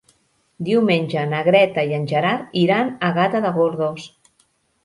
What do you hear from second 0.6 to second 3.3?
Diumenge na Greta i en Gerard iran a